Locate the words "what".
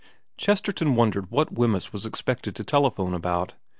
1.29-1.53